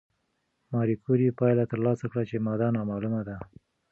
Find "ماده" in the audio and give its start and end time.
2.45-2.67